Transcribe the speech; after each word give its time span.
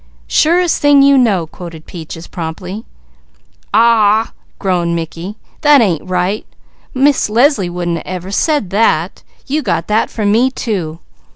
_""Surest 0.27 0.81
thing 0.81 1.03
you 1.03 1.15
know," 1.15 1.45
quoted 1.45 1.85
Peaches 1.85 2.25
promptly. 2.25 2.85
"Aw 3.71 4.23
w 4.23 4.25
w 4.25 4.29
ah!" 4.33 4.33
groaned 4.57 4.95
Mickey. 4.95 5.35
"That 5.61 5.79
ain't 5.79 6.03
right! 6.09 6.43
Miss 6.95 7.29
Leslie 7.29 7.69
wouldn't 7.69 8.01
ever 8.03 8.31
said 8.31 8.71
that! 8.71 9.21
You 9.45 9.61
got 9.61 9.85
that 9.89 10.09
from 10.09 10.31
me, 10.31 10.49
too! 10.49 11.01